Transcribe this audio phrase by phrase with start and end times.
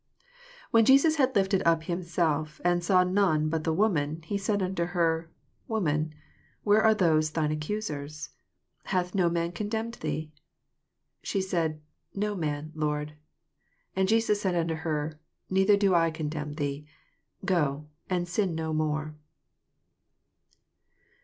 [0.61, 4.35] 10 When Jesus had lifted up him self, and saw none but the woman, he
[4.35, 5.29] said unto her.
[5.67, 6.15] Woman,
[6.63, 8.29] where are those thine accusers?
[8.85, 10.31] hath no man con demned thee
[11.21, 11.81] 7 11 She said,
[12.15, 12.71] No man.
[12.73, 13.13] Lord.
[13.95, 15.19] And Jesus said unto her,
[15.51, 16.87] Neither do I eon* demn thee:
[17.45, 19.13] go, and sin no more.